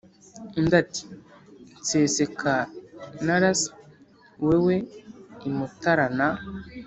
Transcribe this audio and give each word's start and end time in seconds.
undi 0.57 0.73
ati 0.83 1.03
nseseka 1.79 2.53
naras 3.25 3.61
wewe 4.45 4.75
i 5.47 5.49
mutara 5.57 6.05
na 6.17 6.27